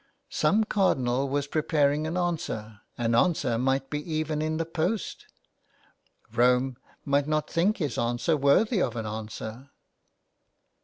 [0.31, 5.27] Some cardinal was preparing an answer— an answer might be even in the post.
[6.33, 9.69] Rome might not think his letter worthy of an answer.